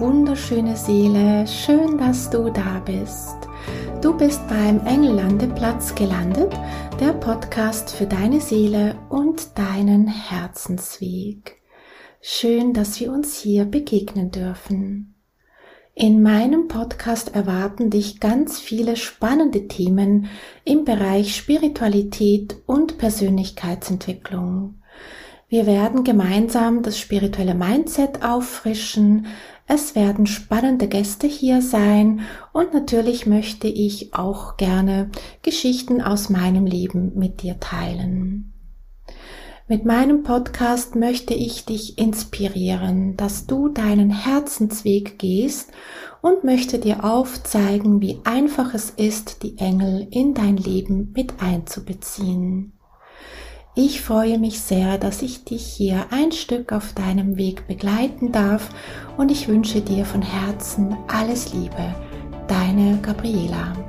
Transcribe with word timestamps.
wunderschöne 0.00 0.76
Seele, 0.76 1.46
schön, 1.46 1.98
dass 1.98 2.28
du 2.30 2.50
da 2.50 2.80
bist. 2.84 3.36
Du 4.02 4.16
bist 4.16 4.40
beim 4.48 4.84
Engellandeplatz 4.86 5.94
gelandet, 5.94 6.52
der 7.00 7.12
Podcast 7.12 7.94
für 7.94 8.06
deine 8.06 8.40
Seele 8.40 8.96
und 9.08 9.56
deinen 9.56 10.06
Herzensweg. 10.08 11.60
Schön, 12.20 12.72
dass 12.72 12.98
wir 12.98 13.12
uns 13.12 13.38
hier 13.38 13.66
begegnen 13.66 14.30
dürfen. 14.30 15.14
In 15.94 16.22
meinem 16.22 16.66
Podcast 16.66 17.34
erwarten 17.34 17.90
dich 17.90 18.18
ganz 18.18 18.58
viele 18.58 18.96
spannende 18.96 19.68
Themen 19.68 20.28
im 20.64 20.84
Bereich 20.84 21.36
Spiritualität 21.36 22.56
und 22.66 22.98
Persönlichkeitsentwicklung. 22.98 24.74
Wir 25.54 25.66
werden 25.66 26.02
gemeinsam 26.02 26.82
das 26.82 26.98
spirituelle 26.98 27.54
Mindset 27.54 28.24
auffrischen. 28.24 29.26
Es 29.68 29.94
werden 29.94 30.26
spannende 30.26 30.88
Gäste 30.88 31.28
hier 31.28 31.62
sein 31.62 32.22
und 32.52 32.74
natürlich 32.74 33.24
möchte 33.26 33.68
ich 33.68 34.14
auch 34.14 34.56
gerne 34.56 35.12
Geschichten 35.42 36.02
aus 36.02 36.28
meinem 36.28 36.66
Leben 36.66 37.12
mit 37.14 37.44
dir 37.44 37.60
teilen. 37.60 38.52
Mit 39.68 39.84
meinem 39.84 40.24
Podcast 40.24 40.96
möchte 40.96 41.34
ich 41.34 41.64
dich 41.64 41.98
inspirieren, 41.98 43.16
dass 43.16 43.46
du 43.46 43.68
deinen 43.68 44.10
Herzensweg 44.10 45.20
gehst 45.20 45.70
und 46.20 46.42
möchte 46.42 46.80
dir 46.80 47.04
aufzeigen, 47.04 48.00
wie 48.00 48.18
einfach 48.24 48.74
es 48.74 48.90
ist, 48.90 49.44
die 49.44 49.56
Engel 49.58 50.08
in 50.10 50.34
dein 50.34 50.56
Leben 50.56 51.12
mit 51.14 51.34
einzubeziehen. 51.40 52.73
Ich 53.76 54.02
freue 54.02 54.38
mich 54.38 54.60
sehr, 54.60 54.98
dass 54.98 55.20
ich 55.20 55.44
dich 55.44 55.66
hier 55.66 56.06
ein 56.10 56.30
Stück 56.30 56.72
auf 56.72 56.92
deinem 56.92 57.36
Weg 57.36 57.66
begleiten 57.66 58.30
darf 58.30 58.68
und 59.16 59.32
ich 59.32 59.48
wünsche 59.48 59.80
dir 59.80 60.04
von 60.04 60.22
Herzen 60.22 60.96
alles 61.08 61.52
Liebe. 61.52 61.92
Deine 62.46 63.00
Gabriela. 63.02 63.83